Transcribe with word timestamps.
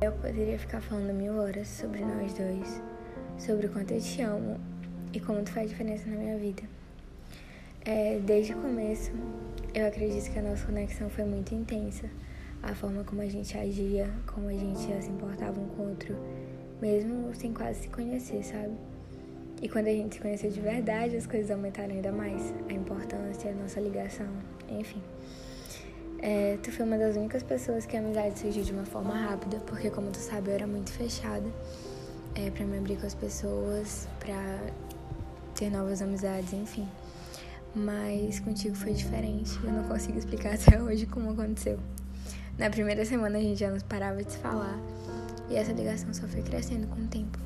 Eu 0.00 0.12
poderia 0.12 0.56
ficar 0.56 0.80
falando 0.80 1.12
mil 1.12 1.36
horas 1.38 1.66
sobre 1.66 2.04
nós 2.04 2.32
dois, 2.32 2.80
sobre 3.36 3.66
o 3.66 3.68
quanto 3.68 3.92
eu 3.92 4.00
te 4.00 4.22
amo 4.22 4.60
e 5.12 5.18
como 5.18 5.42
tu 5.42 5.50
faz 5.50 5.68
diferença 5.68 6.08
na 6.08 6.14
minha 6.14 6.38
vida. 6.38 6.62
É, 7.84 8.20
desde 8.20 8.54
o 8.54 8.58
começo, 8.58 9.10
eu 9.74 9.88
acredito 9.88 10.30
que 10.32 10.38
a 10.38 10.42
nossa 10.42 10.64
conexão 10.64 11.10
foi 11.10 11.24
muito 11.24 11.52
intensa. 11.52 12.08
A 12.62 12.76
forma 12.76 13.02
como 13.02 13.22
a 13.22 13.26
gente 13.26 13.58
agia, 13.58 14.08
como 14.24 14.46
a 14.48 14.52
gente 14.52 15.02
se 15.02 15.10
importava 15.10 15.58
um 15.60 15.66
com 15.70 15.82
o 15.82 15.88
outro, 15.88 16.16
mesmo 16.80 17.34
sem 17.34 17.52
quase 17.52 17.80
se 17.80 17.88
conhecer, 17.88 18.44
sabe? 18.44 18.76
E 19.60 19.68
quando 19.68 19.88
a 19.88 19.92
gente 19.92 20.14
se 20.14 20.20
conheceu 20.20 20.48
de 20.48 20.60
verdade, 20.60 21.16
as 21.16 21.26
coisas 21.26 21.50
aumentaram 21.50 21.92
ainda 21.92 22.12
mais. 22.12 22.54
A 22.68 22.72
importância, 22.72 23.50
a 23.50 23.54
nossa 23.54 23.80
ligação, 23.80 24.28
enfim. 24.68 25.02
É, 26.20 26.58
tu 26.62 26.72
foi 26.72 26.84
uma 26.84 26.98
das 26.98 27.16
únicas 27.16 27.42
pessoas 27.42 27.86
que 27.86 27.96
a 27.96 28.00
amizade 28.00 28.38
surgiu 28.38 28.64
de 28.64 28.72
uma 28.72 28.84
forma 28.84 29.14
rápida, 29.14 29.58
porque 29.66 29.88
como 29.88 30.10
tu 30.10 30.18
sabe, 30.18 30.50
eu 30.50 30.54
era 30.54 30.66
muito 30.66 30.90
fechada 30.90 31.46
é, 32.34 32.50
para 32.50 32.64
me 32.64 32.78
abrir 32.78 32.96
com 32.96 33.06
as 33.06 33.14
pessoas, 33.14 34.08
para 34.18 34.72
ter 35.54 35.70
novas 35.70 36.02
amizades, 36.02 36.52
enfim. 36.52 36.88
Mas 37.74 38.40
contigo 38.40 38.74
foi 38.74 38.94
diferente, 38.94 39.58
eu 39.62 39.72
não 39.72 39.84
consigo 39.84 40.18
explicar 40.18 40.54
até 40.60 40.82
hoje 40.82 41.06
como 41.06 41.30
aconteceu. 41.30 41.78
Na 42.58 42.68
primeira 42.68 43.04
semana 43.04 43.38
a 43.38 43.40
gente 43.40 43.60
já 43.60 43.70
nos 43.70 43.84
parava 43.84 44.22
de 44.22 44.32
se 44.32 44.38
falar 44.38 44.76
e 45.48 45.54
essa 45.54 45.72
ligação 45.72 46.12
só 46.12 46.26
foi 46.26 46.42
crescendo 46.42 46.88
com 46.88 47.00
o 47.00 47.06
tempo. 47.06 47.38